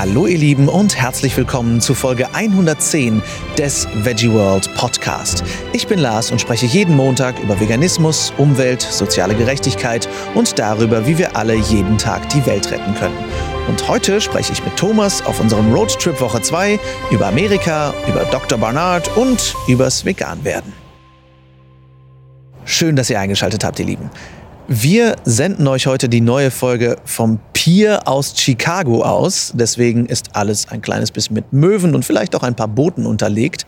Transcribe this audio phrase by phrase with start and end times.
[0.00, 3.22] Hallo ihr Lieben und herzlich willkommen zu Folge 110
[3.58, 5.44] des Veggie World Podcast.
[5.74, 11.18] Ich bin Lars und spreche jeden Montag über Veganismus, Umwelt, soziale Gerechtigkeit und darüber, wie
[11.18, 13.18] wir alle jeden Tag die Welt retten können.
[13.68, 16.80] Und heute spreche ich mit Thomas auf unserem Roadtrip Woche 2
[17.10, 18.56] über Amerika, über Dr.
[18.56, 20.72] Barnard und übers Veganwerden.
[22.64, 24.08] Schön, dass ihr eingeschaltet habt, ihr Lieben.
[24.72, 29.50] Wir senden euch heute die neue Folge vom Pier aus Chicago aus.
[29.52, 33.66] Deswegen ist alles ein kleines bisschen mit Möwen und vielleicht auch ein paar Booten unterlegt.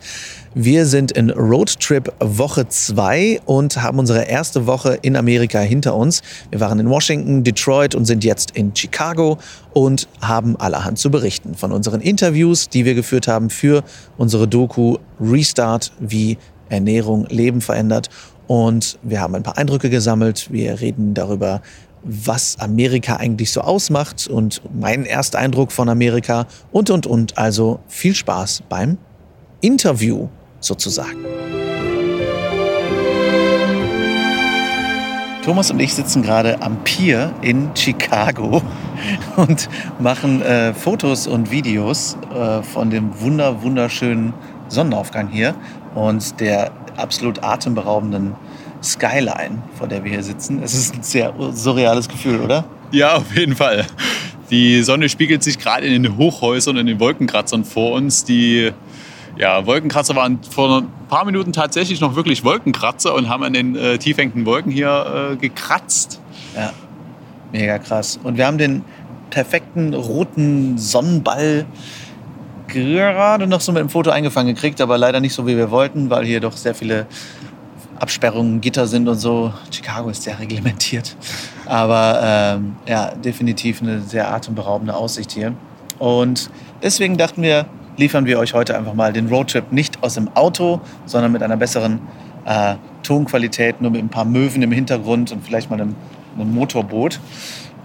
[0.53, 6.21] Wir sind in Roadtrip Woche 2 und haben unsere erste Woche in Amerika hinter uns.
[6.51, 9.39] Wir waren in Washington, Detroit und sind jetzt in Chicago
[9.73, 13.83] und haben allerhand zu berichten von unseren Interviews, die wir geführt haben für
[14.17, 16.37] unsere Doku Restart, wie
[16.69, 18.09] Ernährung Leben verändert
[18.53, 20.51] und wir haben ein paar Eindrücke gesammelt.
[20.51, 21.63] Wir reden darüber,
[22.03, 27.35] was Amerika eigentlich so ausmacht und mein erster Eindruck von Amerika und, und, und.
[27.35, 28.99] Also viel Spaß beim
[29.61, 30.27] Interview
[30.59, 31.25] sozusagen.
[35.43, 38.61] Thomas und ich sitzen gerade am Pier in Chicago
[39.35, 39.67] und
[39.97, 44.31] machen äh, Fotos und Videos äh, von dem wunder wunderschönen
[44.67, 45.55] Sonnenaufgang hier.
[45.95, 48.35] Und der absolut atemberaubenden
[48.81, 50.61] Skyline, vor der wir hier sitzen.
[50.61, 52.65] Es ist ein sehr surreales Gefühl, oder?
[52.91, 53.85] Ja, auf jeden Fall.
[54.49, 58.23] Die Sonne spiegelt sich gerade in den Hochhäusern und den Wolkenkratzern vor uns.
[58.23, 58.71] Die
[59.37, 63.75] ja, Wolkenkratzer waren vor ein paar Minuten tatsächlich noch wirklich Wolkenkratzer und haben an den
[63.75, 66.21] äh, tiefhängenden Wolken hier äh, gekratzt.
[66.55, 66.71] Ja,
[67.51, 68.19] mega krass.
[68.21, 68.83] Und wir haben den
[69.31, 71.65] perfekten roten Sonnenball
[72.73, 76.09] gerade noch so mit dem Foto eingefangen gekriegt, aber leider nicht so, wie wir wollten,
[76.09, 77.05] weil hier doch sehr viele
[77.99, 79.53] Absperrungen, Gitter sind und so.
[79.71, 81.15] Chicago ist sehr reglementiert.
[81.65, 85.53] Aber ähm, ja, definitiv eine sehr atemberaubende Aussicht hier.
[85.99, 86.49] Und
[86.81, 87.65] deswegen dachten wir,
[87.95, 91.55] liefern wir euch heute einfach mal den Roadtrip nicht aus dem Auto, sondern mit einer
[91.55, 92.01] besseren
[92.45, 95.95] äh, Tonqualität, nur mit ein paar Möwen im Hintergrund und vielleicht mal einem,
[96.35, 97.19] einem Motorboot.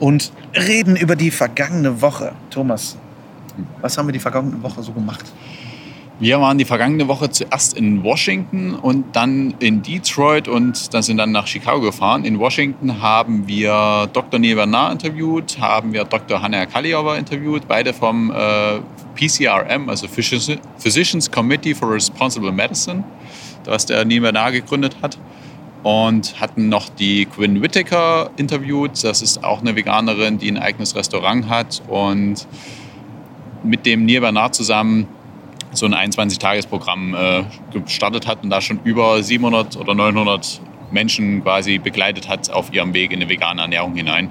[0.00, 2.32] Und reden über die vergangene Woche.
[2.50, 2.96] Thomas,
[3.80, 5.24] was haben wir die vergangene Woche so gemacht?
[6.20, 11.18] Wir waren die vergangene Woche zuerst in Washington und dann in Detroit und dann sind
[11.18, 12.24] dann nach Chicago gefahren.
[12.24, 14.40] In Washington haben wir Dr.
[14.40, 16.42] Neil Bernard interviewt, haben wir Dr.
[16.42, 18.80] Hannah Kaliowa interviewt, beide vom äh,
[19.14, 23.04] PCRM, also Physicians Committee for Responsible Medicine,
[23.62, 25.16] das der Neil Bernard gegründet hat.
[25.84, 29.04] Und hatten noch die Quinn Whittaker interviewt.
[29.04, 32.48] Das ist auch eine Veganerin, die ein eigenes Restaurant hat und
[33.62, 35.08] mit dem Neil Bernard zusammen
[35.72, 37.44] so ein 21-Tages-Programm äh,
[37.84, 40.60] gestartet hat und da schon über 700 oder 900
[40.90, 44.30] Menschen quasi begleitet hat auf ihrem Weg in eine vegane Ernährung hinein.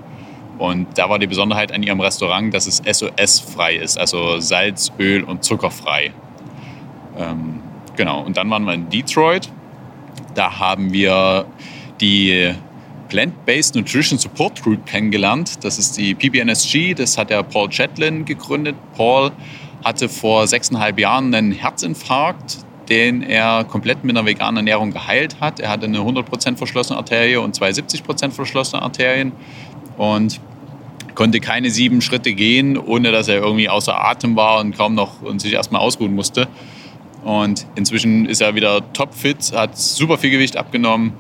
[0.57, 5.23] Und da war die Besonderheit an ihrem Restaurant, dass es SOS-frei ist, also Salz, Öl
[5.23, 6.11] und Zuckerfrei.
[7.16, 7.61] Ähm,
[7.95, 9.49] genau, und dann waren wir in Detroit.
[10.33, 11.45] Da haben wir
[12.01, 12.53] die
[13.07, 15.63] Plant-Based Nutrition Support Group kennengelernt.
[15.63, 18.75] Das ist die PBNSG, das hat der Paul Chatlin gegründet.
[18.95, 19.31] Paul
[19.84, 22.57] hatte vor sechseinhalb Jahren einen Herzinfarkt,
[22.90, 25.59] den er komplett mit einer veganen Ernährung geheilt hat.
[25.59, 29.31] Er hatte eine 100% verschlossene Arterie und zwei 70% verschlossene Arterien
[29.97, 30.40] und
[31.16, 35.22] konnte keine sieben Schritte gehen, ohne dass er irgendwie außer Atem war und kaum noch
[35.22, 36.47] und sich erstmal ausruhen musste.
[37.23, 41.13] Und inzwischen ist er wieder topfit, hat super viel Gewicht abgenommen,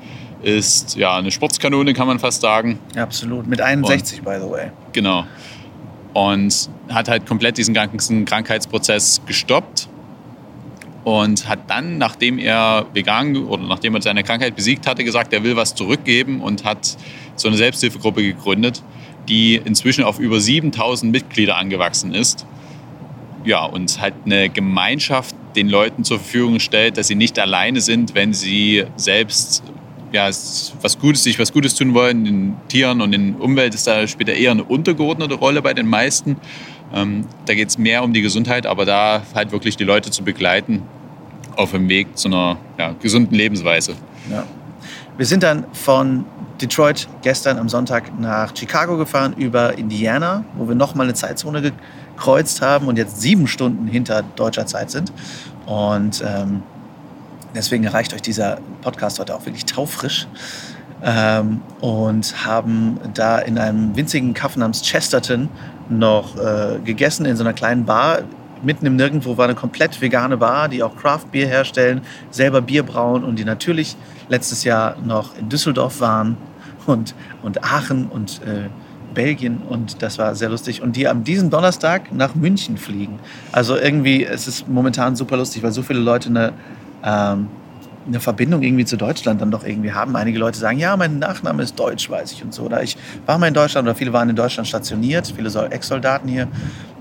[0.43, 2.79] ist ja eine Sportskanone, kann man fast sagen.
[2.95, 4.71] Absolut, mit 61, und, by the way.
[4.93, 5.25] Genau
[6.17, 9.87] und hat halt komplett diesen ganzen Krankheitsprozess gestoppt
[11.03, 15.43] und hat dann, nachdem er vegan oder nachdem er seine Krankheit besiegt hatte, gesagt, er
[15.43, 16.97] will was zurückgeben und hat
[17.35, 18.81] so eine Selbsthilfegruppe gegründet,
[19.29, 22.47] die inzwischen auf über 7000 Mitglieder angewachsen ist.
[23.45, 28.15] Ja, und halt eine Gemeinschaft den Leuten zur Verfügung stellt, dass sie nicht alleine sind,
[28.15, 29.61] wenn sie selbst
[30.11, 34.07] ja, was Gutes, sich was Gutes tun wollen, den Tieren und den Umwelt ist da
[34.07, 36.37] später eher eine untergeordnete Rolle bei den meisten.
[36.93, 40.23] Ähm, da geht es mehr um die Gesundheit, aber da halt wirklich die Leute zu
[40.23, 40.83] begleiten
[41.55, 43.93] auf dem Weg zu einer ja, gesunden Lebensweise.
[44.31, 44.43] Ja.
[45.17, 46.25] Wir sind dann von
[46.61, 51.73] Detroit gestern am Sonntag nach Chicago gefahren über Indiana, wo wir nochmal eine Zeitzone
[52.15, 55.11] gekreuzt haben und jetzt sieben Stunden hinter deutscher Zeit sind.
[55.65, 56.61] Und ähm,
[57.57, 60.27] Deswegen erreicht euch dieser Podcast heute auch wirklich taufrisch.
[61.03, 65.49] Ähm, und haben da in einem winzigen Kaffee namens Chesterton
[65.89, 68.19] noch äh, gegessen in so einer kleinen Bar.
[68.63, 72.01] Mitten im Nirgendwo war eine komplett vegane Bar, die auch Craft Beer herstellen,
[72.31, 73.95] selber Bier brauen und die natürlich
[74.29, 76.37] letztes Jahr noch in Düsseldorf waren
[76.87, 77.13] und,
[77.43, 78.69] und Aachen und äh,
[79.13, 80.81] Belgien und das war sehr lustig.
[80.81, 83.19] Und die am diesen Donnerstag nach München fliegen.
[83.51, 86.53] Also irgendwie, es ist momentan super lustig, weil so viele Leute eine,
[87.07, 87.47] ähm,
[88.07, 90.15] eine Verbindung irgendwie zu Deutschland dann doch irgendwie haben.
[90.15, 92.63] Einige Leute sagen, ja, mein Nachname ist deutsch, weiß ich und so.
[92.63, 96.47] Oder ich war mal in Deutschland oder viele waren in Deutschland stationiert, viele Ex-Soldaten hier.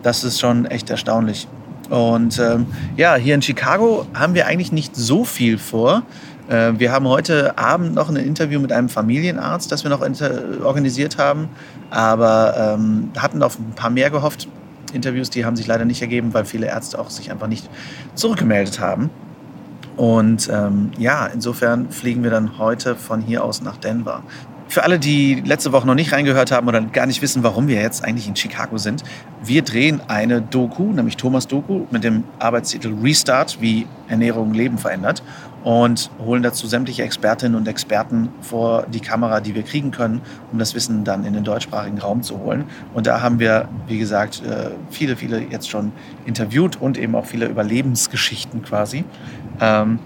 [0.03, 1.47] Das ist schon echt erstaunlich.
[1.91, 2.67] Und ähm,
[2.97, 6.03] ja, hier in Chicago haben wir eigentlich nicht so viel vor.
[6.49, 10.01] Äh, wir haben heute Abend noch ein Interview mit einem Familienarzt, das wir noch
[10.65, 11.49] organisiert haben,
[11.91, 14.49] aber ähm, hatten auf ein paar mehr gehofft.
[14.93, 17.69] Interviews, die haben sich leider nicht ergeben, weil viele Ärzte auch sich einfach nicht
[18.15, 19.11] zurückgemeldet haben.
[19.97, 24.23] Und ähm, ja, insofern fliegen wir dann heute von hier aus nach Denver.
[24.69, 27.81] Für alle, die letzte Woche noch nicht reingehört haben oder gar nicht wissen, warum wir
[27.81, 29.05] jetzt eigentlich in Chicago sind,
[29.45, 35.23] wir drehen eine Doku, nämlich Thomas Doku, mit dem Arbeitstitel Restart, wie Ernährung Leben verändert
[35.67, 40.21] und holen dazu sämtliche Expertinnen und Experten vor die Kamera, die wir kriegen können,
[40.53, 42.67] um das Wissen dann in den deutschsprachigen Raum zu holen.
[42.95, 45.91] Und da haben wir, wie gesagt, äh, viele, viele jetzt schon
[46.25, 49.03] interviewt und eben auch viele Überlebensgeschichten quasi.
[49.61, 49.99] Ähm,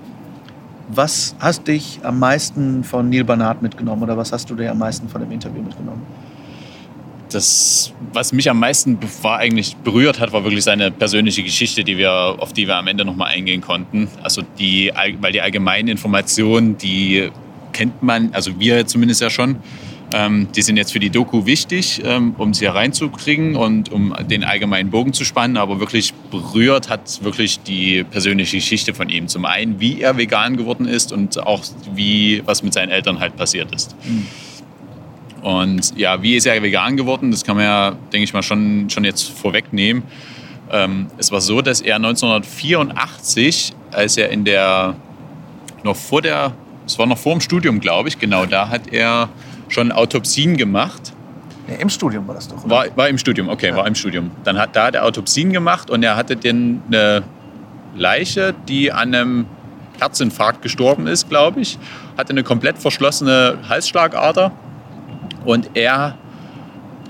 [0.88, 4.78] was hast dich am meisten von Neil Barnard mitgenommen oder was hast du dir am
[4.78, 6.00] meisten von dem Interview mitgenommen?
[7.30, 11.96] Das, was mich am meisten war eigentlich berührt hat, war wirklich seine persönliche Geschichte, die
[11.96, 14.08] wir, auf die wir am Ende nochmal eingehen konnten.
[14.22, 17.30] Also die, weil die allgemeinen Informationen, die
[17.72, 19.56] kennt man, also wir zumindest ja schon.
[20.12, 24.42] Ähm, die sind jetzt für die Doku wichtig, ähm, um sie hereinzukriegen und um den
[24.42, 25.56] allgemeinen Bogen zu spannen.
[25.56, 29.28] Aber wirklich berührt hat wirklich die persönliche Geschichte von ihm.
[29.28, 31.62] Zum einen, wie er vegan geworden ist und auch
[31.94, 33.94] wie was mit seinen Eltern halt passiert ist.
[34.04, 34.26] Mhm.
[35.42, 37.31] Und ja, wie ist er vegan geworden?
[37.31, 40.02] Das kann man ja, denke ich mal, schon, schon jetzt vorwegnehmen.
[40.70, 44.94] Ähm, es war so, dass er 1984, als er in der,
[45.82, 46.52] noch vor der,
[46.87, 49.28] es war noch vor dem Studium, glaube ich, genau, da hat er
[49.69, 51.12] schon Autopsien gemacht.
[51.69, 52.70] Ja, Im Studium war das doch, oder?
[52.70, 53.76] War, war im Studium, okay, ja.
[53.76, 54.31] war im Studium.
[54.44, 57.22] Dann hat, da hat er Autopsien gemacht und er hatte dann eine
[57.96, 59.46] Leiche, die an einem
[59.98, 61.78] Herzinfarkt gestorben ist, glaube ich.
[62.16, 64.52] Hatte eine komplett verschlossene Halsschlagader.
[65.44, 66.16] Und er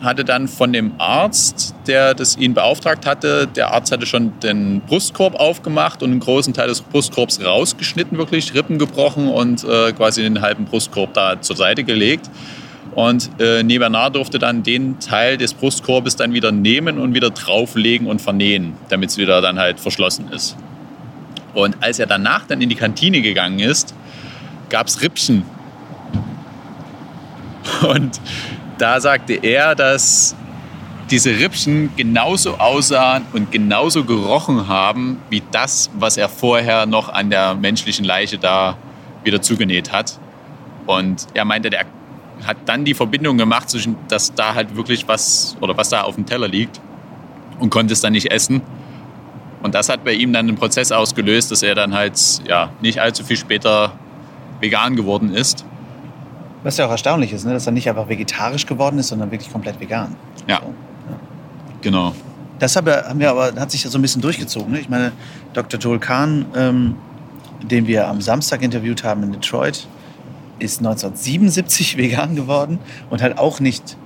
[0.02, 4.80] hatte dann von dem Arzt, der das ihn beauftragt hatte, der Arzt hatte schon den
[4.80, 10.22] Brustkorb aufgemacht und einen großen Teil des Brustkorbs rausgeschnitten, wirklich Rippen gebrochen und äh, quasi
[10.22, 12.30] den halben Brustkorb da zur Seite gelegt.
[12.94, 18.06] Und äh, Nebenar durfte dann den Teil des Brustkorbes dann wieder nehmen und wieder drauflegen
[18.06, 20.56] und vernähen, damit es wieder dann halt verschlossen ist.
[21.54, 23.94] Und als er danach dann in die Kantine gegangen ist,
[24.70, 25.44] gab es Rippchen.
[27.82, 28.20] Und
[28.78, 30.34] da sagte er, dass
[31.10, 37.30] diese Rippchen genauso aussahen und genauso gerochen haben wie das, was er vorher noch an
[37.30, 38.76] der menschlichen Leiche da
[39.24, 40.18] wieder zugenäht hat.
[40.86, 41.84] Und er meinte, der
[42.46, 46.14] hat dann die Verbindung gemacht zwischen, dass da halt wirklich was oder was da auf
[46.14, 46.80] dem Teller liegt
[47.58, 48.62] und konnte es dann nicht essen.
[49.62, 52.18] Und das hat bei ihm dann einen Prozess ausgelöst, dass er dann halt
[52.48, 53.92] ja, nicht allzu viel später
[54.60, 55.66] vegan geworden ist.
[56.62, 57.52] Was ja auch erstaunlich ist, ne?
[57.52, 60.16] dass er nicht einfach vegetarisch geworden ist, sondern wirklich komplett vegan.
[60.46, 60.60] Ja.
[60.60, 61.16] So, ja.
[61.80, 62.14] Genau.
[62.58, 64.72] Das haben wir aber, hat sich ja so ein bisschen durchgezogen.
[64.72, 64.80] Ne?
[64.80, 65.12] Ich meine,
[65.54, 65.80] Dr.
[65.80, 66.96] Joel Kahn, ähm,
[67.62, 69.86] den wir am Samstag interviewt haben in Detroit,
[70.58, 72.78] ist 1977 vegan geworden
[73.08, 73.96] und halt auch nicht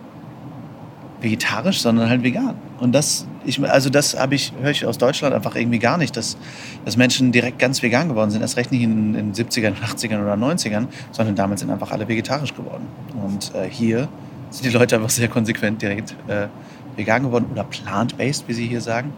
[1.21, 2.55] vegetarisch, sondern halt vegan.
[2.79, 6.16] Und das, ich, also das habe ich, höre ich aus Deutschland einfach irgendwie gar nicht,
[6.16, 6.37] dass,
[6.85, 8.42] dass Menschen direkt ganz vegan geworden sind.
[8.42, 12.54] Erst recht nicht in den 70ern, 80ern oder 90ern, sondern damals sind einfach alle vegetarisch
[12.54, 12.87] geworden.
[13.23, 14.09] Und äh, hier
[14.50, 16.49] sind die Leute einfach sehr konsequent direkt äh,
[16.97, 19.12] vegan geworden oder plant-based, wie sie hier sagen.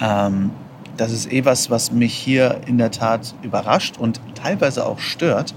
[0.00, 0.50] Ähm,
[0.96, 5.54] das ist eh was, was mich hier in der Tat überrascht und teilweise auch stört,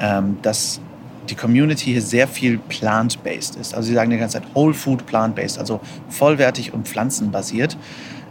[0.00, 0.80] ähm, dass
[1.28, 3.74] die Community hier sehr viel plant-based ist.
[3.74, 7.76] Also sie sagen die ganze Zeit Whole Food plant-based, also vollwertig und pflanzenbasiert.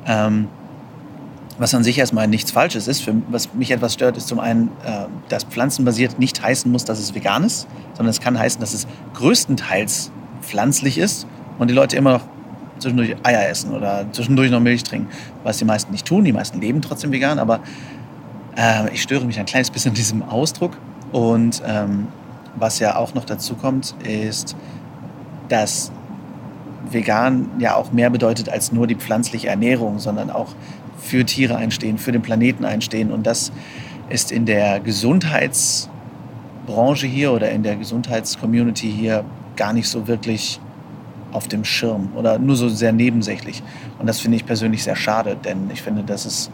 [0.06, 0.48] Ähm,
[1.60, 3.02] was an sich erstmal nichts Falsches ist.
[3.02, 7.00] Für, was mich etwas stört, ist zum einen, äh, dass pflanzenbasiert nicht heißen muss, dass
[7.00, 10.10] es vegan ist, sondern es kann heißen, dass es größtenteils
[10.42, 11.28] pflanzlich ist
[11.60, 12.22] und die Leute immer noch
[12.80, 15.10] zwischendurch Eier essen oder zwischendurch noch Milch trinken,
[15.44, 16.24] was die meisten nicht tun.
[16.24, 17.60] Die meisten leben trotzdem vegan, aber
[18.56, 20.78] äh, ich störe mich ein kleines bisschen an diesem Ausdruck
[21.12, 22.08] und ähm,
[22.56, 24.56] was ja auch noch dazu kommt, ist,
[25.48, 25.92] dass
[26.90, 30.56] vegan ja auch mehr bedeutet als nur die pflanzliche Ernährung, sondern auch
[30.98, 33.12] für Tiere einstehen, für den Planeten einstehen.
[33.12, 33.52] Und das
[34.10, 39.24] ist in der Gesundheitsbranche hier oder in der Gesundheitscommunity hier
[39.56, 40.60] gar nicht so wirklich
[41.32, 43.62] auf dem Schirm oder nur so sehr nebensächlich.
[44.00, 46.50] Und das finde ich persönlich sehr schade, denn ich finde, dass es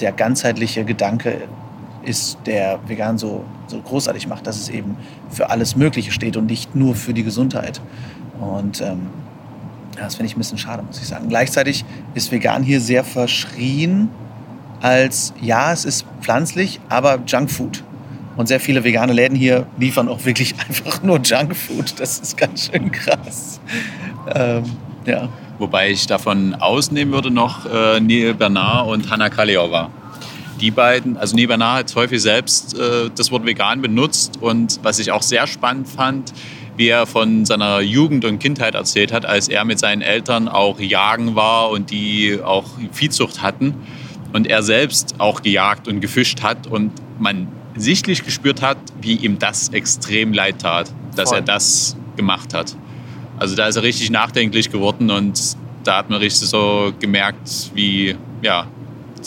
[0.00, 1.36] der ganzheitliche Gedanke
[2.04, 4.96] ist, der vegan so, so großartig macht, dass es eben
[5.30, 7.80] für alles Mögliche steht und nicht nur für die Gesundheit.
[8.40, 9.08] Und ähm,
[9.96, 11.28] das finde ich ein bisschen schade, muss ich sagen.
[11.28, 11.84] Gleichzeitig
[12.14, 14.08] ist vegan hier sehr verschrien
[14.80, 17.84] als, ja, es ist pflanzlich, aber Junkfood.
[18.36, 22.00] Und sehr viele vegane Läden hier liefern auch wirklich einfach nur Junkfood.
[22.00, 23.60] Das ist ganz schön krass.
[24.34, 24.64] Ähm,
[25.04, 25.28] ja.
[25.58, 29.90] Wobei ich davon ausnehmen würde noch äh, Neil Bernard und Hanna Kaliova.
[30.60, 34.98] Die beiden, also Neil Bernard hat häufig selbst äh, das Wort vegan benutzt und was
[34.98, 36.34] ich auch sehr spannend fand,
[36.76, 40.78] wie er von seiner Jugend und Kindheit erzählt hat, als er mit seinen Eltern auch
[40.78, 43.74] jagen war und die auch Viehzucht hatten
[44.32, 49.38] und er selbst auch gejagt und gefischt hat und man sichtlich gespürt hat, wie ihm
[49.38, 51.38] das extrem leid tat, dass Voll.
[51.38, 52.76] er das gemacht hat.
[53.38, 58.16] Also da ist er richtig nachdenklich geworden und da hat man richtig so gemerkt, wie,
[58.42, 58.66] ja,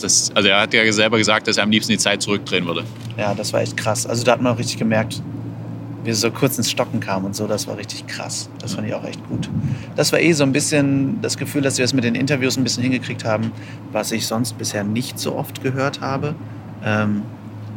[0.01, 2.83] das, also er hat ja selber gesagt, dass er am liebsten die Zeit zurückdrehen würde.
[3.17, 4.05] Ja, das war echt krass.
[4.05, 5.21] Also da hat man auch richtig gemerkt,
[6.03, 8.49] wie er so kurz ins Stocken kam und so, das war richtig krass.
[8.59, 9.49] Das fand ich auch echt gut.
[9.95, 12.63] Das war eh so ein bisschen das Gefühl, dass wir es mit den Interviews ein
[12.63, 13.51] bisschen hingekriegt haben,
[13.91, 16.35] was ich sonst bisher nicht so oft gehört habe
[16.83, 17.21] ähm,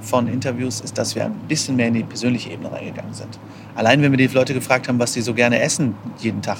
[0.00, 3.38] von Interviews, ist, dass wir ein bisschen mehr in die persönliche Ebene reingegangen sind.
[3.74, 6.58] Allein wenn wir die Leute gefragt haben, was sie so gerne essen jeden Tag,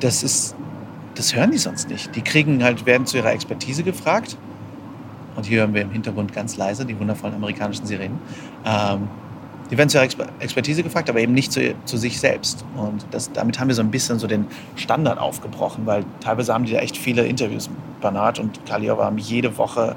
[0.00, 0.54] das ist,
[1.16, 2.14] das hören die sonst nicht.
[2.14, 4.36] Die kriegen halt, werden zu ihrer Expertise gefragt.
[5.38, 8.18] Und hier hören wir im Hintergrund ganz leise die wundervollen amerikanischen Sirenen.
[8.64, 9.06] Ähm,
[9.70, 12.64] die werden zur Expertise gefragt, aber eben nicht zu, zu sich selbst.
[12.76, 16.64] Und das, damit haben wir so ein bisschen so den Standard aufgebrochen, weil teilweise haben
[16.64, 17.70] die da echt viele Interviews.
[18.00, 19.94] Bernard und Kaliova haben jede Woche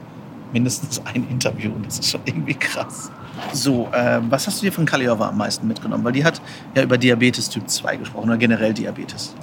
[0.54, 3.12] mindestens ein Interview und das ist schon irgendwie krass.
[3.52, 6.04] So, äh, was hast du dir von Kaliova am meisten mitgenommen?
[6.04, 6.40] Weil die hat
[6.76, 9.34] ja über Diabetes Typ 2 gesprochen oder generell Diabetes.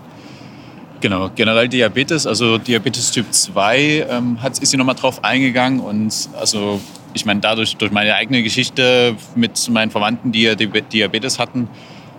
[1.00, 6.28] Genau, generell Diabetes, also Diabetes Typ 2 ähm, hat, ist sie nochmal drauf eingegangen und
[6.38, 6.80] also
[7.14, 11.68] ich meine, dadurch, durch meine eigene Geschichte mit meinen Verwandten, die ja Diabetes hatten,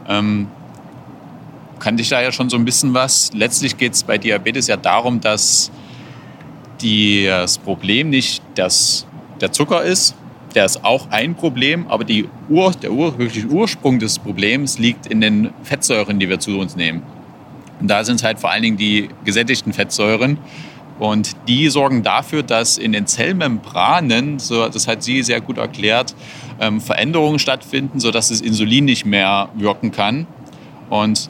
[0.07, 0.47] ähm,
[1.79, 3.31] kannte ich da ja schon so ein bisschen was.
[3.33, 5.71] Letztlich geht es bei Diabetes ja darum, dass
[6.81, 9.05] die, das Problem nicht das,
[9.41, 10.15] der Zucker ist,
[10.55, 15.05] der ist auch ein Problem, aber die Ur, der Ur, wirklich Ursprung des Problems liegt
[15.05, 17.03] in den Fettsäuren, die wir zu uns nehmen.
[17.79, 20.37] Und da sind es halt vor allen Dingen die gesättigten Fettsäuren,
[20.99, 26.13] und die sorgen dafür, dass in den Zellmembranen, so, das hat sie sehr gut erklärt,
[26.59, 30.27] ähm, Veränderungen stattfinden, sodass das Insulin nicht mehr wirken kann.
[30.89, 31.29] Und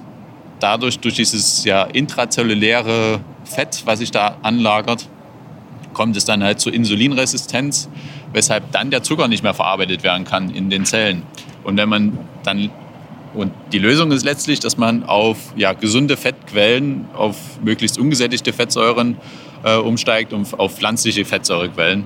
[0.59, 5.07] dadurch, durch dieses ja, intrazelluläre Fett, was sich da anlagert,
[5.93, 7.89] kommt es dann halt zur Insulinresistenz,
[8.33, 11.21] weshalb dann der Zucker nicht mehr verarbeitet werden kann in den Zellen.
[11.63, 12.71] Und wenn man dann
[13.33, 19.17] und die Lösung ist letztlich, dass man auf ja, gesunde Fettquellen, auf möglichst ungesättigte Fettsäuren
[19.63, 22.05] äh, umsteigt und auf pflanzliche Fettsäurequellen.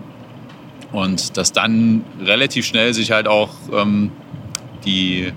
[0.92, 4.12] Und dass dann relativ schnell sich halt auch ähm,
[4.86, 5.32] die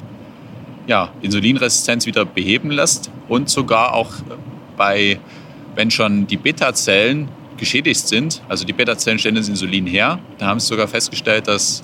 [0.86, 4.12] ja, Insulinresistenz wieder beheben lässt und sogar auch
[4.76, 5.18] bei,
[5.74, 10.60] wenn schon die Beta-Zellen geschädigt sind, also die Beta-Zellen stellen das Insulin her, da haben
[10.60, 11.82] sie sogar festgestellt, dass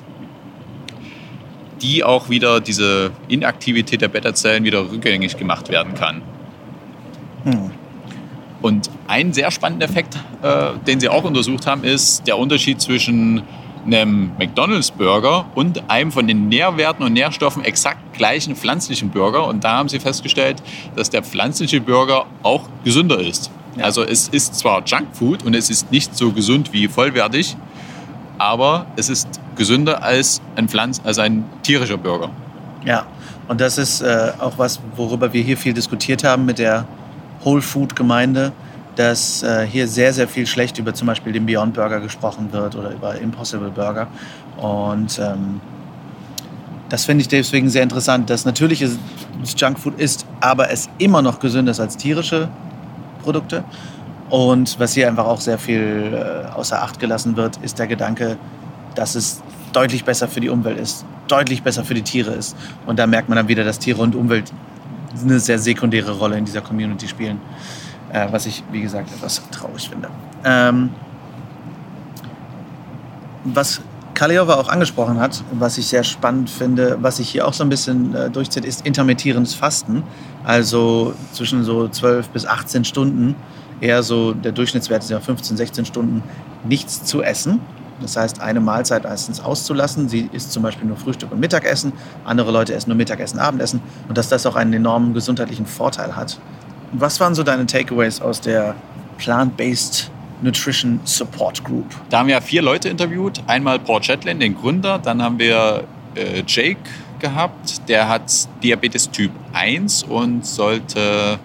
[1.82, 6.22] die auch wieder diese Inaktivität der Beta-Zellen wieder rückgängig gemacht werden kann.
[7.44, 7.70] Hm.
[8.62, 13.42] Und ein sehr spannender Effekt, äh, den sie auch untersucht haben, ist der Unterschied zwischen
[13.84, 19.46] einem McDonald's-Burger und einem von den Nährwerten und Nährstoffen exakt gleichen pflanzlichen Burger.
[19.48, 20.62] Und da haben sie festgestellt,
[20.94, 23.50] dass der pflanzliche Burger auch gesünder ist.
[23.76, 23.84] Ja.
[23.84, 27.56] Also es ist zwar Junkfood und es ist nicht so gesund wie vollwertig,
[28.38, 32.30] aber es ist gesünder als ein, Pflanz als ein tierischer Burger.
[32.84, 33.06] Ja,
[33.48, 36.86] und das ist äh, auch was, worüber wir hier viel diskutiert haben mit der
[37.44, 38.52] Whole Food Gemeinde,
[38.96, 42.76] dass äh, hier sehr, sehr viel schlecht über zum Beispiel den Beyond Burger gesprochen wird
[42.76, 44.06] oder über Impossible Burger.
[44.56, 45.60] Und ähm,
[46.88, 48.98] das finde ich deswegen sehr interessant, dass natürlich es
[49.56, 52.48] Junkfood ist, aber es immer noch gesünder ist als tierische
[53.22, 53.64] Produkte.
[54.28, 58.36] Und was hier einfach auch sehr viel äh, außer Acht gelassen wird, ist der Gedanke,
[58.94, 62.56] dass es deutlich besser für die Umwelt ist, deutlich besser für die Tiere ist.
[62.86, 64.52] Und da merkt man dann wieder, dass Tiere und Umwelt
[65.22, 67.40] eine sehr sekundäre Rolle in dieser Community spielen.
[68.12, 70.08] Äh, was ich, wie gesagt, etwas traurig finde.
[70.44, 70.90] Ähm,
[73.44, 73.80] was
[74.14, 77.70] Kaleova auch angesprochen hat, was ich sehr spannend finde, was sich hier auch so ein
[77.70, 80.02] bisschen äh, durchzieht, ist intermittierendes Fasten.
[80.44, 83.34] Also zwischen so 12 bis 18 Stunden,
[83.80, 86.22] eher so der Durchschnittswert ist ja 15, 16 Stunden,
[86.64, 87.60] nichts zu essen.
[88.02, 90.08] Das heißt, eine Mahlzeit meistens auszulassen.
[90.08, 91.92] Sie isst zum Beispiel nur Frühstück und Mittagessen.
[92.24, 93.80] Andere Leute essen nur Mittagessen, Abendessen.
[94.08, 96.38] Und dass das auch einen enormen gesundheitlichen Vorteil hat.
[96.92, 98.74] Was waren so deine Takeaways aus der
[99.18, 100.10] Plant-Based
[100.42, 101.86] Nutrition Support Group?
[102.10, 103.42] Da haben wir vier Leute interviewt.
[103.46, 104.98] Einmal Paul Chatland, den Gründer.
[104.98, 106.80] Dann haben wir äh, Jake
[107.18, 107.88] gehabt.
[107.88, 108.30] Der hat
[108.62, 111.38] Diabetes Typ 1 und sollte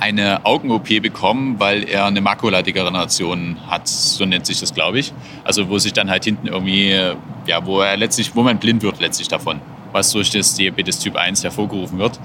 [0.00, 5.12] eine Augen-OP bekommen, weil er eine Makuladegeneration hat, so nennt sich das, glaube ich.
[5.44, 6.98] Also wo sich dann halt hinten irgendwie,
[7.46, 9.60] ja, wo er letztlich, wo man blind wird letztlich davon,
[9.92, 12.18] was durch das Diabetes Typ 1 hervorgerufen wird.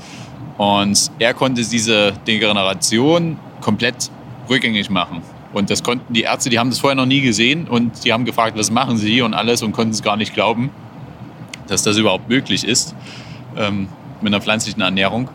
[0.58, 4.10] Und er konnte diese Degeneration komplett
[4.50, 5.22] rückgängig machen.
[5.52, 8.26] Und das konnten die Ärzte, die haben das vorher noch nie gesehen und die haben
[8.26, 10.70] gefragt, was machen sie und alles und konnten es gar nicht glauben,
[11.68, 12.96] dass das überhaupt möglich ist
[13.58, 13.88] ähm,
[14.22, 15.30] mit einer pflanzlichen Ernährung.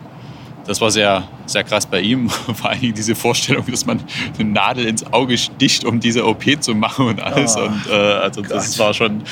[0.65, 2.29] Das war sehr, sehr krass bei ihm.
[2.55, 3.99] Vor allem diese Vorstellung, dass man
[4.37, 7.55] eine Nadel ins Auge sticht, um diese OP zu machen und alles.
[7.57, 9.23] Oh, und, äh, also das war schon,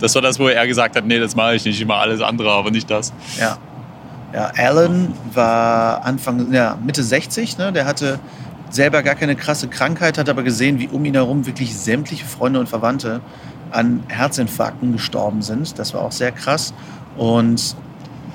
[0.00, 1.80] das war das, wo er gesagt hat, nee, das mache ich nicht.
[1.80, 3.12] Ich mache alles andere, aber nicht das.
[3.38, 3.58] Ja.
[4.32, 7.72] Ja, Alan war Anfang, ja, Mitte 60, ne?
[7.72, 8.18] Der hatte
[8.68, 12.60] selber gar keine krasse Krankheit, hat aber gesehen, wie um ihn herum wirklich sämtliche Freunde
[12.60, 13.22] und Verwandte
[13.70, 15.78] an Herzinfarkten gestorben sind.
[15.78, 16.74] Das war auch sehr krass.
[17.16, 17.74] Und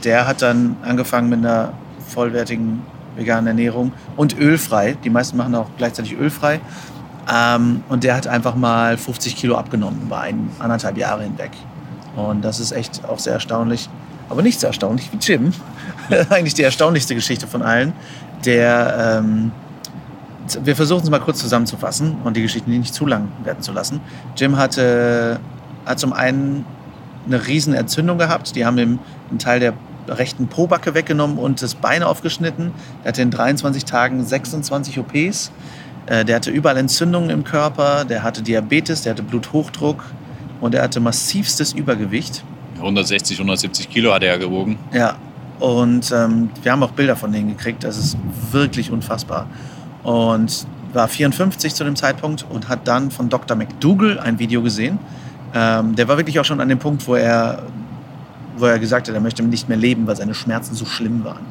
[0.03, 1.73] der hat dann angefangen mit einer
[2.07, 2.81] vollwertigen
[3.15, 4.96] veganen Ernährung und ölfrei.
[5.03, 6.60] Die meisten machen auch gleichzeitig ölfrei.
[7.34, 11.51] Ähm, und der hat einfach mal 50 Kilo abgenommen über ein, anderthalb Jahre hinweg.
[12.15, 13.89] Und das ist echt auch sehr erstaunlich.
[14.29, 15.53] Aber nicht so erstaunlich wie Jim.
[16.29, 17.93] Eigentlich die erstaunlichste Geschichte von allen.
[18.46, 19.51] Der ähm,
[20.63, 24.01] wir versuchen es mal kurz zusammenzufassen und die Geschichte nicht zu lang werden zu lassen.
[24.36, 25.39] Jim hatte,
[25.86, 26.65] hat zum einen
[27.25, 28.55] eine riesen Entzündung gehabt.
[28.55, 29.74] Die haben ihm einen Teil der
[30.07, 32.72] rechten Pobacke weggenommen und das Bein aufgeschnitten.
[33.03, 35.51] Er hatte in 23 Tagen 26 OPs.
[36.05, 38.05] Äh, der hatte überall Entzündungen im Körper.
[38.05, 40.03] Der hatte Diabetes, der hatte Bluthochdruck
[40.62, 42.43] und er hatte massivstes Übergewicht.
[42.77, 44.77] 160, 170 Kilo hat er ja gewogen.
[44.91, 45.15] Ja,
[45.60, 47.83] und ähm, wir haben auch Bilder von denen gekriegt.
[47.83, 48.17] Das ist
[48.51, 49.48] wirklich unfassbar
[50.03, 53.57] und war 54 zu dem Zeitpunkt und hat dann von Dr.
[53.57, 55.00] McDougall ein Video gesehen.
[55.53, 57.63] Ähm, der war wirklich auch schon an dem Punkt, wo er,
[58.57, 61.45] wo er gesagt hat, er möchte nicht mehr leben, weil seine Schmerzen so schlimm waren.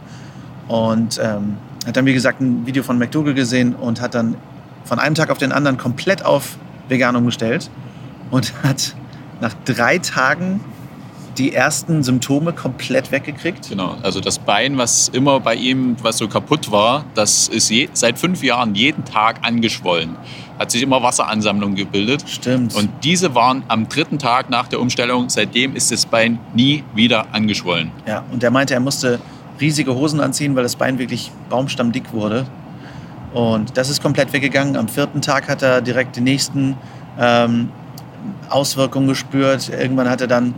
[0.68, 1.56] Und ähm,
[1.86, 4.36] hat dann, wie gesagt, ein Video von McDougall gesehen und hat dann
[4.84, 6.56] von einem Tag auf den anderen komplett auf
[6.88, 7.70] vegan umgestellt
[8.30, 8.94] und hat
[9.40, 10.60] nach drei Tagen
[11.38, 13.70] die ersten Symptome komplett weggekriegt?
[13.70, 17.88] Genau, also das Bein, was immer bei ihm, was so kaputt war, das ist je,
[17.92, 20.16] seit fünf Jahren jeden Tag angeschwollen.
[20.62, 22.22] Hat sich immer Wasseransammlung gebildet.
[22.24, 22.76] Stimmt.
[22.76, 27.26] Und diese waren am dritten Tag nach der Umstellung, seitdem ist das Bein nie wieder
[27.32, 27.90] angeschwollen.
[28.06, 29.18] Ja, und er meinte, er musste
[29.60, 32.46] riesige Hosen anziehen, weil das Bein wirklich baumstammdick wurde.
[33.34, 34.76] Und das ist komplett weggegangen.
[34.76, 36.76] Am vierten Tag hat er direkt die nächsten
[37.18, 37.70] ähm,
[38.48, 39.68] Auswirkungen gespürt.
[39.68, 40.54] Irgendwann hat er dann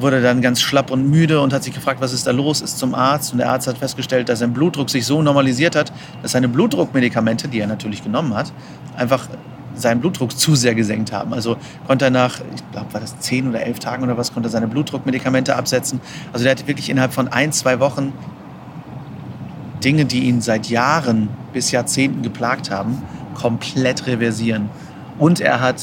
[0.00, 2.78] wurde dann ganz schlapp und müde und hat sich gefragt, was ist da los, ist
[2.78, 3.32] zum Arzt.
[3.32, 7.48] Und der Arzt hat festgestellt, dass sein Blutdruck sich so normalisiert hat, dass seine Blutdruckmedikamente,
[7.48, 8.52] die er natürlich genommen hat,
[8.96, 9.28] einfach
[9.74, 11.32] seinen Blutdruck zu sehr gesenkt haben.
[11.32, 14.48] Also konnte er nach, ich glaube, war das zehn oder elf Tagen oder was, konnte
[14.48, 16.00] er seine Blutdruckmedikamente absetzen.
[16.32, 18.12] Also der hat wirklich innerhalb von ein, zwei Wochen
[19.82, 23.02] Dinge, die ihn seit Jahren bis Jahrzehnten geplagt haben,
[23.34, 24.68] komplett reversieren.
[25.18, 25.82] Und er hat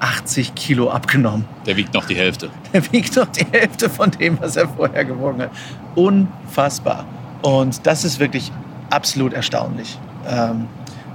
[0.00, 1.44] 80 Kilo abgenommen.
[1.66, 2.50] Der wiegt noch die Hälfte.
[2.72, 5.50] Der wiegt noch die Hälfte von dem, was er vorher gewogen hat.
[5.94, 7.04] Unfassbar.
[7.42, 8.50] Und das ist wirklich
[8.90, 10.66] absolut erstaunlich, ähm,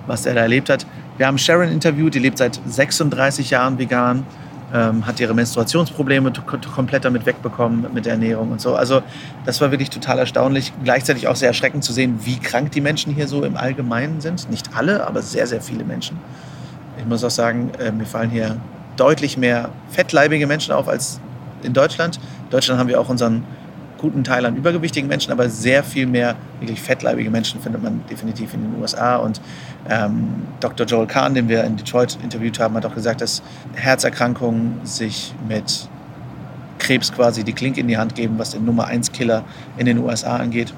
[0.08, 0.86] was er da erlebt hat.
[1.18, 4.26] Wir haben Sharon interviewt, die lebt seit 36 Jahren vegan,
[4.74, 6.34] ähm, hat ihre Menstruationsprobleme
[6.74, 8.76] komplett damit wegbekommen mit der Ernährung und so.
[8.76, 9.02] Also
[9.46, 10.74] das war wirklich total erstaunlich.
[10.84, 14.50] Gleichzeitig auch sehr erschreckend zu sehen, wie krank die Menschen hier so im Allgemeinen sind.
[14.50, 16.18] Nicht alle, aber sehr, sehr viele Menschen.
[16.98, 18.58] Ich muss auch sagen, äh, mir fallen hier
[18.98, 21.20] deutlich mehr fettleibige Menschen auf als
[21.64, 22.20] in Deutschland.
[22.46, 23.44] In Deutschland haben wir auch unseren
[23.98, 28.54] guten Teil an übergewichtigen Menschen, aber sehr viel mehr wirklich fettleibige Menschen findet man definitiv
[28.54, 29.16] in den USA.
[29.16, 29.42] Und
[29.90, 30.86] ähm, Dr.
[30.86, 33.42] Joel Kahn, den wir in Detroit interviewt haben, hat auch gesagt, dass
[33.74, 35.90] Herzerkrankungen sich mit
[36.78, 39.44] Krebs quasi die Klinke in die Hand geben, was den Nummer 1 Killer
[39.78, 40.74] in den USA angeht.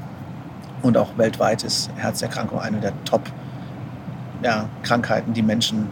[0.82, 5.88] Und auch weltweit ist Herzerkrankung eine der Top-Krankheiten, ja, die Menschen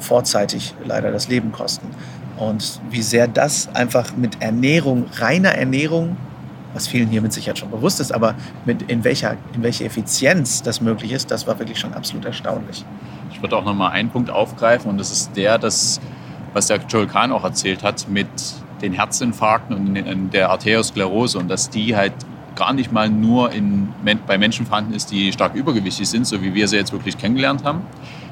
[0.00, 1.88] vorzeitig leider das Leben kosten.
[2.36, 6.16] Und wie sehr das einfach mit Ernährung, reiner Ernährung,
[6.72, 8.34] was vielen hier mit Sicherheit schon bewusst ist, aber
[8.64, 12.84] mit in welcher, in welcher Effizienz das möglich ist, das war wirklich schon absolut erstaunlich.
[13.32, 16.00] Ich würde auch noch mal einen Punkt aufgreifen und das ist der, dass,
[16.52, 18.28] was der Joel Kahn auch erzählt hat, mit
[18.80, 22.14] den Herzinfarkten und der Arteriosklerose und dass die halt
[22.54, 23.88] gar nicht mal nur in,
[24.26, 27.64] bei Menschen vorhanden ist, die stark übergewichtig sind, so wie wir sie jetzt wirklich kennengelernt
[27.64, 27.82] haben,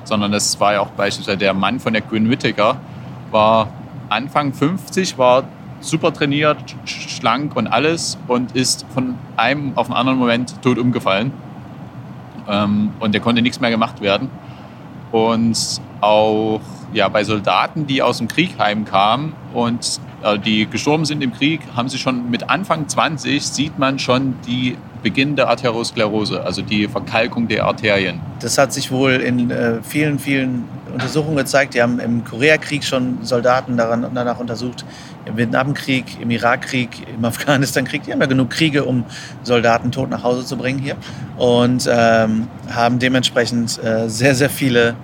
[0.09, 2.81] sondern das war ja auch beispielsweise der Mann von der Quinn Whittaker,
[3.31, 3.69] war
[4.09, 5.45] Anfang 50, war
[5.81, 11.31] super trainiert, schlank und alles und ist von einem auf den anderen Moment tot umgefallen.
[12.49, 14.31] Ähm, und der konnte nichts mehr gemacht werden.
[15.13, 16.61] Und auch
[16.93, 20.01] ja, bei Soldaten, die aus dem Krieg heimkamen und
[20.45, 24.77] die gestorben sind im Krieg, haben sie schon mit Anfang 20 sieht man schon die
[25.03, 28.21] Beginn der Arteriosklerose, also die Verkalkung der Arterien.
[28.41, 31.75] Das hat sich wohl in äh, vielen, vielen Untersuchungen gezeigt.
[31.75, 34.85] Die haben im Koreakrieg schon Soldaten daran, danach untersucht,
[35.25, 38.03] im Vietnamkrieg, im Irakkrieg, im Afghanistankrieg.
[38.05, 39.05] Die haben ja genug Kriege, um
[39.43, 40.97] Soldaten tot nach Hause zu bringen hier.
[41.37, 44.97] Und ähm, haben dementsprechend äh, sehr, sehr viele,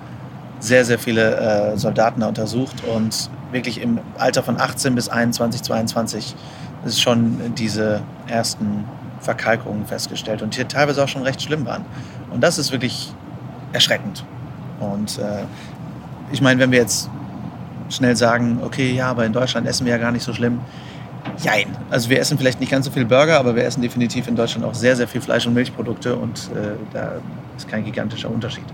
[0.59, 2.83] sehr, sehr viele äh, Soldaten da untersucht.
[2.93, 6.35] Und wirklich im Alter von 18 bis 21, 22
[6.85, 8.85] ist schon diese ersten
[9.21, 11.85] Verkalkungen festgestellt und die teilweise auch schon recht schlimm waren.
[12.31, 13.15] Und das ist wirklich
[13.73, 14.25] erschreckend.
[14.81, 15.45] Und äh,
[16.33, 17.09] ich meine, wenn wir jetzt
[17.89, 20.61] schnell sagen, okay, ja, aber in Deutschland essen wir ja gar nicht so schlimm.
[21.39, 21.69] Jein.
[21.91, 24.67] Also wir essen vielleicht nicht ganz so viel Burger, aber wir essen definitiv in Deutschland
[24.67, 27.13] auch sehr, sehr viel Fleisch- und Milchprodukte und äh, da
[27.57, 28.65] ist kein gigantischer Unterschied.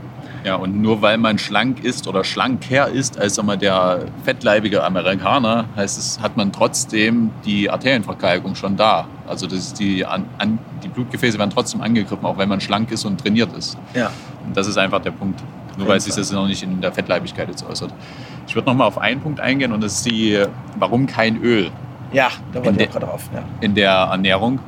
[0.44, 5.66] Ja, und nur weil man schlank ist oder schlanker ist als wir, der fettleibige Amerikaner,
[5.76, 9.07] heißt es, hat man trotzdem die Arterienverkalkung schon da.
[9.26, 12.90] Also das ist die, an, an, die Blutgefäße werden trotzdem angegriffen, auch wenn man schlank
[12.90, 13.76] ist und trainiert ist.
[13.94, 14.11] Ja.
[14.46, 15.40] Und das ist einfach der Punkt.
[15.76, 17.92] Nur weil sich das noch nicht in der Fettleibigkeit jetzt äußert.
[18.46, 20.44] Ich würde noch mal auf einen Punkt eingehen und das ist die,
[20.79, 21.70] warum kein Öl?
[22.12, 23.31] Ja, da wollte ich auch gerade drauf.
[23.33, 23.44] Ja.
[23.61, 24.59] In der Ernährung.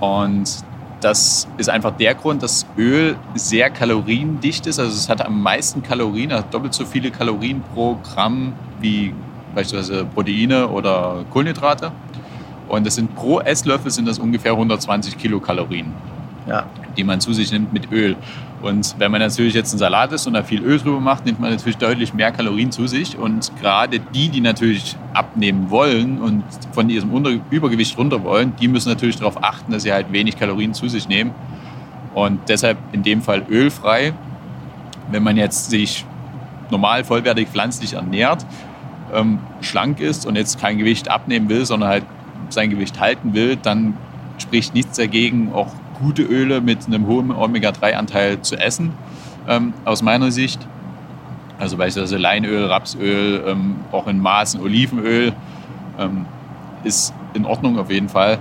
[0.00, 0.64] Und
[1.04, 4.78] das ist einfach der Grund, dass Öl sehr kaloriendicht ist.
[4.78, 9.12] Also es hat am meisten Kalorien, also doppelt so viele Kalorien pro Gramm wie
[9.54, 11.92] beispielsweise Proteine oder Kohlenhydrate.
[12.68, 15.92] Und das sind pro Esslöffel sind das ungefähr 120 Kilokalorien,
[16.48, 16.64] ja.
[16.96, 18.16] Die man zu sich nimmt mit Öl.
[18.62, 21.40] Und wenn man natürlich jetzt einen Salat isst und da viel Öl drüber macht, nimmt
[21.40, 23.18] man natürlich deutlich mehr Kalorien zu sich.
[23.18, 27.10] Und gerade die, die natürlich abnehmen wollen und von diesem
[27.50, 31.08] Übergewicht runter wollen, die müssen natürlich darauf achten, dass sie halt wenig Kalorien zu sich
[31.08, 31.32] nehmen.
[32.14, 34.14] Und deshalb in dem Fall ölfrei.
[35.10, 36.06] Wenn man jetzt sich
[36.70, 38.46] normal vollwertig pflanzlich ernährt,
[39.12, 42.04] ähm, schlank ist und jetzt kein Gewicht abnehmen will, sondern halt
[42.48, 43.94] sein Gewicht halten will, dann
[44.38, 45.72] spricht nichts dagegen, auch
[46.04, 48.92] gute Öle mit einem hohen Omega-3-Anteil zu essen,
[49.48, 50.60] ähm, aus meiner Sicht.
[51.58, 55.32] Also beispielsweise Leinöl, Rapsöl, ähm, auch in Maßen Olivenöl
[55.98, 56.26] ähm,
[56.82, 58.38] ist in Ordnung auf jeden Fall.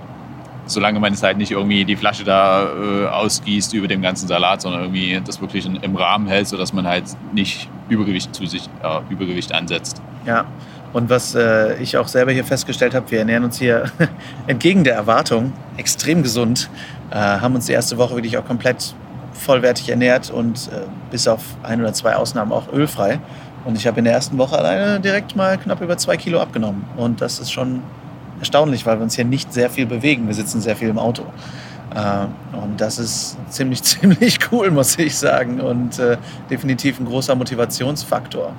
[0.65, 4.61] Solange man es halt nicht irgendwie die Flasche da äh, ausgießt über dem ganzen Salat,
[4.61, 8.69] sondern irgendwie das wirklich in, im Rahmen hält, sodass man halt nicht Übergewicht zu sich,
[8.81, 10.01] äh, Übergewicht ansetzt.
[10.25, 10.45] Ja,
[10.93, 13.85] und was äh, ich auch selber hier festgestellt habe, wir ernähren uns hier
[14.47, 16.69] entgegen der Erwartung extrem gesund,
[17.13, 18.95] äh, haben uns die erste Woche wirklich auch komplett
[19.33, 23.19] vollwertig ernährt und äh, bis auf ein oder zwei Ausnahmen auch ölfrei.
[23.65, 26.85] Und ich habe in der ersten Woche alleine direkt mal knapp über zwei Kilo abgenommen.
[26.97, 27.81] Und das ist schon
[28.39, 30.27] erstaunlich, weil wir uns hier nicht sehr viel bewegen.
[30.27, 31.23] Wir sitzen sehr viel im Auto.
[31.93, 35.61] Äh, und das ist ziemlich, ziemlich cool, muss ich sagen.
[35.61, 36.17] Und äh,
[36.49, 38.53] definitiv ein großer Motivationsfaktor.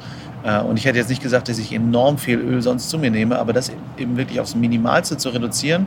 [0.45, 3.11] Äh, und ich hätte jetzt nicht gesagt, dass ich enorm viel Öl sonst zu mir
[3.11, 5.87] nehme, aber das eben wirklich aufs Minimalste zu reduzieren,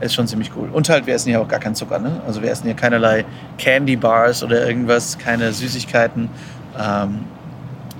[0.00, 0.68] ist schon ziemlich cool.
[0.72, 1.98] Und halt, wir essen hier auch gar keinen Zucker.
[1.98, 2.20] Ne?
[2.26, 3.24] Also wir essen hier keinerlei
[3.58, 6.28] Candy Bars oder irgendwas, keine Süßigkeiten.
[6.78, 7.20] Ähm,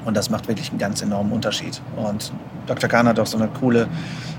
[0.05, 1.81] und das macht wirklich einen ganz enormen Unterschied.
[1.97, 2.33] Und
[2.67, 2.89] Dr.
[2.89, 3.89] Kahn hat auch so eine coole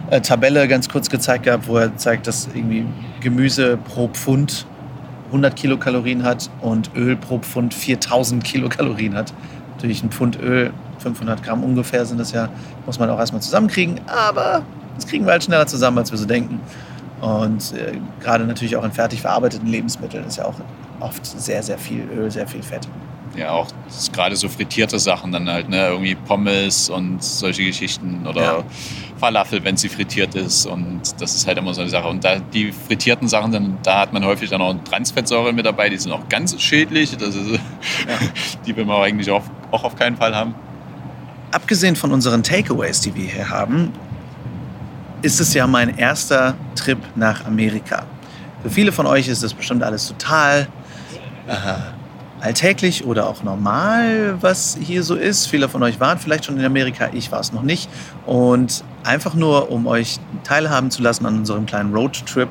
[0.10, 2.86] äh, Tabelle ganz kurz gezeigt gehabt, wo er zeigt, dass irgendwie
[3.22, 4.66] Gemüse pro Pfund
[5.28, 9.34] 100 Kilokalorien hat und Öl pro Pfund 4000 Kilokalorien hat.
[9.76, 12.50] Natürlich ein Pfund Öl 500 Gramm ungefähr sind das ja,
[12.86, 14.02] muss man auch erstmal zusammenkriegen.
[14.08, 14.64] Aber
[14.96, 16.60] das kriegen wir halt schneller zusammen, als wir so denken.
[17.22, 20.56] Und äh, gerade natürlich auch in fertig verarbeiteten Lebensmitteln ist ja auch
[21.00, 22.88] oft sehr, sehr viel Öl, sehr viel Fett.
[23.36, 23.68] Ja, auch
[24.12, 25.88] gerade so frittierte Sachen dann halt, ne?
[25.88, 28.64] irgendwie Pommes und solche Geschichten oder ja.
[29.18, 30.66] Falafel, wenn sie frittiert ist.
[30.66, 32.08] Und das ist halt immer so eine Sache.
[32.08, 35.90] Und da die frittierten Sachen, dann, da hat man häufig dann auch Transfettsäuren mit dabei,
[35.90, 37.16] die sind auch ganz schädlich.
[37.18, 37.60] Das ist, ja.
[38.66, 40.56] Die will man auch eigentlich auch, auch auf keinen Fall haben
[41.52, 43.92] abgesehen von unseren Takeaways, die wir hier haben,
[45.22, 48.04] ist es ja mein erster Trip nach Amerika.
[48.64, 50.68] Für viele von euch ist das bestimmt alles total
[51.48, 51.54] äh,
[52.42, 55.48] alltäglich oder auch normal, was hier so ist.
[55.48, 57.90] Viele von euch waren vielleicht schon in Amerika, ich war es noch nicht.
[58.26, 62.50] Und einfach nur, um euch teilhaben zu lassen an unserem kleinen Roadtrip,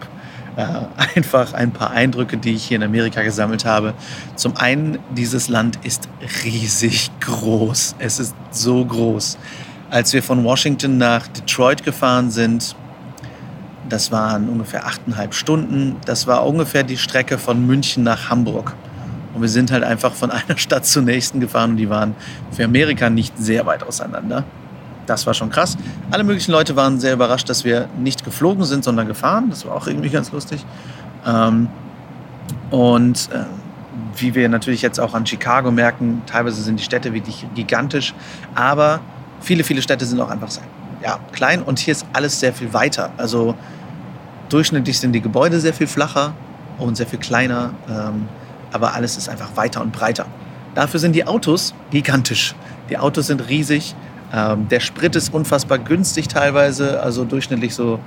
[0.57, 0.66] äh,
[1.16, 3.94] einfach ein paar Eindrücke, die ich hier in Amerika gesammelt habe.
[4.35, 6.09] Zum einen, dieses Land ist
[6.44, 7.96] riesig groß.
[7.98, 9.38] Es ist so groß.
[9.90, 12.77] Als wir von Washington nach Detroit gefahren sind,
[13.88, 15.96] das waren ungefähr achteinhalb Stunden.
[16.05, 18.74] Das war ungefähr die Strecke von München nach Hamburg.
[19.35, 22.14] Und wir sind halt einfach von einer Stadt zur nächsten gefahren und die waren
[22.51, 24.44] für Amerika nicht sehr weit auseinander.
[25.07, 25.79] Das war schon krass.
[26.11, 29.48] Alle möglichen Leute waren sehr überrascht, dass wir nicht geflogen sind, sondern gefahren.
[29.48, 30.66] Das war auch irgendwie ganz lustig.
[31.27, 31.68] Ähm,
[32.70, 33.44] und äh,
[34.16, 38.12] wie wir natürlich jetzt auch an Chicago merken, teilweise sind die Städte wirklich gigantisch,
[38.55, 39.01] aber
[39.40, 40.48] viele, viele Städte sind auch einfach
[41.03, 43.11] ja, klein und hier ist alles sehr viel weiter.
[43.16, 43.55] Also
[44.48, 46.35] durchschnittlich sind die Gebäude sehr viel flacher
[46.79, 48.29] und sehr viel kleiner, ähm,
[48.72, 50.27] aber alles ist einfach weiter und breiter.
[50.74, 52.55] Dafür sind die Autos gigantisch.
[52.90, 53.94] Die Autos sind riesig.
[54.33, 57.98] Ähm, der Sprit ist unfassbar günstig teilweise, also durchschnittlich so,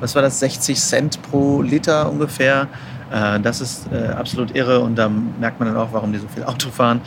[0.00, 2.68] was war das, 60 Cent pro Liter ungefähr.
[3.10, 6.28] Äh, das ist äh, absolut irre und da merkt man dann auch, warum die so
[6.28, 7.00] viel Auto fahren.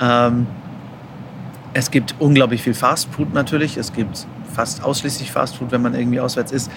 [0.00, 0.46] Ähm,
[1.74, 3.76] es gibt unglaublich viel Fastfood natürlich.
[3.76, 6.70] Es gibt fast ausschließlich Fastfood, wenn man irgendwie auswärts ist,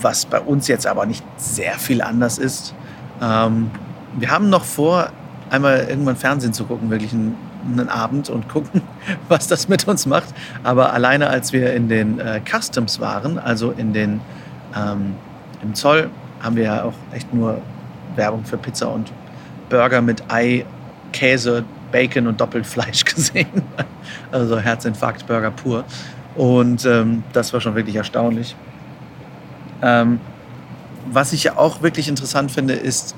[0.00, 2.74] was bei uns jetzt aber nicht sehr viel anders ist.
[3.20, 3.70] Ähm,
[4.18, 5.10] wir haben noch vor,
[5.50, 7.34] einmal irgendwann Fernsehen zu gucken, wirklich einen,
[7.66, 8.82] einen, Abend und gucken,
[9.28, 10.28] was das mit uns macht.
[10.62, 14.20] Aber alleine als wir in den äh, Customs waren, also in den,
[14.76, 15.16] ähm,
[15.62, 16.08] im Zoll,
[16.40, 17.60] haben wir ja auch echt nur
[18.16, 19.12] Werbung für Pizza und
[19.68, 20.64] Burger mit Ei,
[21.12, 23.62] Käse, Bacon und doppelt Fleisch gesehen.
[24.32, 25.84] Also Herzinfarkt, Burger pur.
[26.36, 28.54] Und ähm, das war schon wirklich erstaunlich.
[29.82, 30.20] Ähm,
[31.10, 33.14] was ich ja auch wirklich interessant finde, ist,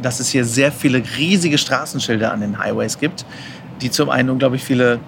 [0.00, 3.26] dass es hier sehr viele riesige Straßenschilder an den Highways gibt,
[3.80, 5.00] die zum einen unglaublich viele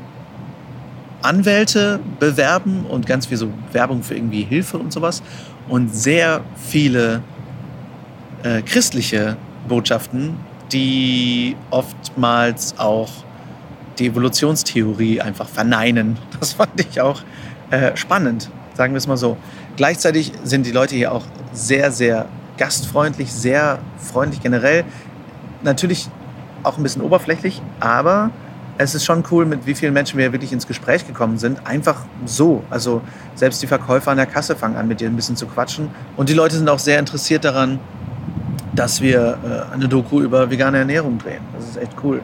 [1.22, 5.22] Anwälte bewerben und ganz viel so Werbung für irgendwie Hilfe und sowas
[5.68, 7.22] und sehr viele
[8.42, 9.36] äh, christliche
[9.68, 10.34] Botschaften,
[10.72, 13.10] die oftmals auch
[13.98, 16.18] die Evolutionstheorie einfach verneinen.
[16.40, 17.20] Das fand ich auch
[17.70, 19.36] äh, spannend, sagen wir es mal so.
[19.76, 24.84] Gleichzeitig sind die Leute hier auch sehr, sehr gastfreundlich, sehr freundlich generell.
[25.62, 26.08] Natürlich
[26.62, 28.30] auch ein bisschen oberflächlich, aber
[28.78, 31.66] es ist schon cool, mit wie vielen Menschen wir wirklich ins Gespräch gekommen sind.
[31.66, 32.64] Einfach so.
[32.70, 33.02] Also
[33.34, 35.90] selbst die Verkäufer an der Kasse fangen an, mit dir ein bisschen zu quatschen.
[36.16, 37.78] Und die Leute sind auch sehr interessiert daran,
[38.74, 39.38] dass wir
[39.70, 41.42] äh, eine Doku über vegane Ernährung drehen.
[41.54, 42.20] Das ist echt cool.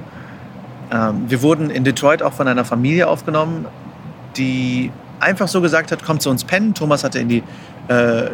[0.92, 3.66] Ähm, wir wurden in Detroit auch von einer Familie aufgenommen,
[4.36, 6.74] die einfach so gesagt hat, kommt zu uns pennen.
[6.74, 7.42] Thomas hatte in die
[7.88, 8.30] äh,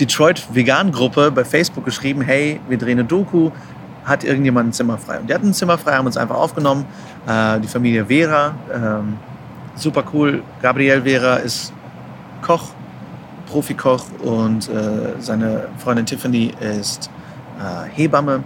[0.00, 3.50] Detroit Vegan Gruppe bei Facebook geschrieben, hey, wir drehen eine Doku,
[4.04, 5.20] hat irgendjemand ein Zimmer frei?
[5.20, 6.86] Und die hatten ein Zimmer frei, haben uns einfach aufgenommen.
[7.26, 9.18] Äh, die Familie Vera, ähm,
[9.76, 10.42] super cool.
[10.60, 11.72] Gabriel Vera ist
[12.40, 12.70] Koch,
[13.46, 17.10] Profikoch und äh, seine Freundin Tiffany ist
[17.58, 18.44] äh, Hebamme,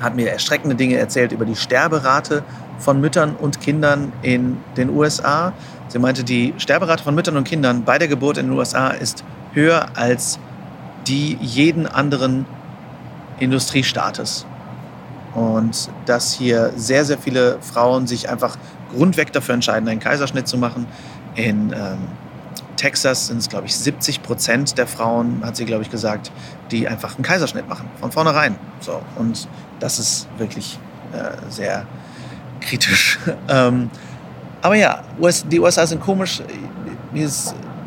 [0.00, 2.42] hat mir erschreckende Dinge erzählt über die Sterberate
[2.78, 5.52] von Müttern und Kindern in den USA.
[5.88, 9.24] Sie meinte, die Sterberate von Müttern und Kindern bei der Geburt in den USA ist
[9.52, 10.38] höher als
[11.06, 12.44] die jeden anderen
[13.38, 14.44] Industriestaates.
[15.34, 18.56] Und dass hier sehr, sehr viele Frauen sich einfach
[18.94, 20.86] grundweg dafür entscheiden, einen Kaiserschnitt zu machen.
[21.34, 21.98] In ähm,
[22.76, 26.30] Texas sind es, glaube ich, 70 Prozent der Frauen, hat sie, glaube ich, gesagt,
[26.70, 28.56] die einfach einen Kaiserschnitt machen, von vornherein.
[28.80, 29.00] So.
[29.16, 29.48] Und
[29.80, 30.78] das ist wirklich
[31.12, 31.86] äh, sehr
[32.60, 33.18] kritisch.
[33.48, 33.90] ähm,
[34.62, 35.02] aber ja,
[35.50, 36.42] die USA sind komisch.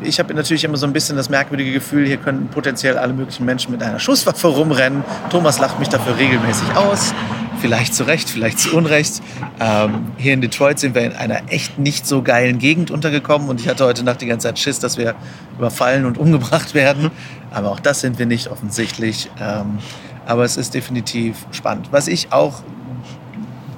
[0.02, 3.44] Ich habe natürlich immer so ein bisschen das merkwürdige Gefühl, hier können potenziell alle möglichen
[3.44, 5.04] Menschen mit einer Schusswaffe rumrennen.
[5.28, 7.12] Thomas lacht mich dafür regelmäßig aus.
[7.60, 9.20] Vielleicht zu Recht, vielleicht zu Unrecht.
[9.60, 13.60] Ähm, hier in Detroit sind wir in einer echt nicht so geilen Gegend untergekommen und
[13.60, 15.14] ich hatte heute Nacht die ganze Zeit Schiss, dass wir
[15.58, 17.10] überfallen und umgebracht werden.
[17.50, 19.30] Aber auch das sind wir nicht offensichtlich.
[19.40, 19.78] Ähm,
[20.26, 21.88] aber es ist definitiv spannend.
[21.90, 22.62] Was ich auch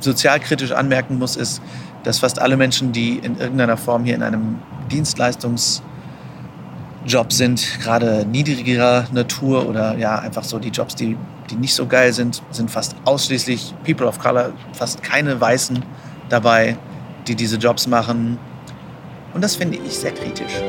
[0.00, 1.62] sozialkritisch anmerken muss, ist,
[2.04, 4.58] dass fast alle Menschen, die in irgendeiner Form hier in einem
[4.90, 5.82] Dienstleistungsjob
[7.30, 11.16] sind, gerade niedrigerer Natur oder ja einfach so die Jobs, die,
[11.50, 15.84] die nicht so geil sind, sind fast ausschließlich People of Color, fast keine Weißen
[16.28, 16.76] dabei,
[17.26, 18.38] die diese Jobs machen.
[19.34, 20.62] Und das finde ich sehr kritisch.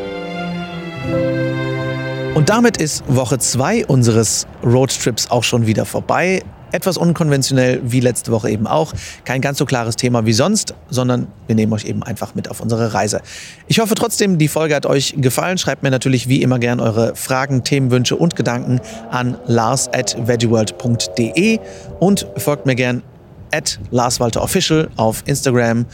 [2.36, 6.43] Und damit ist Woche 2 unseres Roadtrips auch schon wieder vorbei.
[6.73, 8.93] Etwas unkonventionell wie letzte Woche eben auch.
[9.25, 12.59] Kein ganz so klares Thema wie sonst, sondern wir nehmen euch eben einfach mit auf
[12.62, 13.21] unsere Reise.
[13.67, 15.57] Ich hoffe trotzdem, die Folge hat euch gefallen.
[15.57, 18.81] Schreibt mir natürlich wie immer gern eure Fragen, Themenwünsche und Gedanken
[19.12, 21.59] an lars at veggieworld.de
[21.99, 23.03] und folgt mir gern
[23.51, 25.86] at larswalterofficial auf Instagram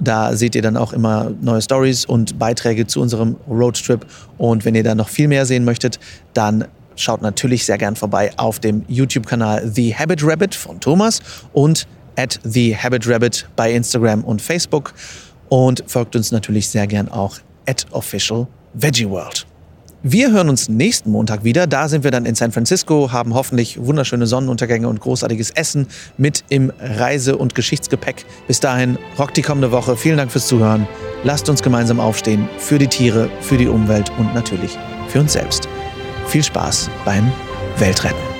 [0.00, 4.06] da seht ihr dann auch immer neue Stories und Beiträge zu unserem Roadtrip.
[4.36, 5.98] Und wenn ihr da noch viel mehr sehen möchtet,
[6.34, 6.66] dann
[7.00, 11.20] schaut natürlich sehr gern vorbei auf dem YouTube-Kanal The Habit Rabbit von Thomas
[11.52, 14.94] und at The Habit Rabbit bei Instagram und Facebook.
[15.48, 19.46] Und folgt uns natürlich sehr gern auch at Official Veggie World.
[20.04, 21.66] Wir hören uns nächsten Montag wieder.
[21.66, 26.44] Da sind wir dann in San Francisco, haben hoffentlich wunderschöne Sonnenuntergänge und großartiges Essen mit
[26.50, 28.24] im Reise- und Geschichtsgepäck.
[28.46, 29.96] Bis dahin, rockt die kommende Woche.
[29.96, 30.86] Vielen Dank fürs Zuhören.
[31.24, 35.68] Lasst uns gemeinsam aufstehen für die Tiere, für die Umwelt und natürlich für uns selbst.
[36.28, 37.32] Viel Spaß beim
[37.78, 38.37] Weltretten.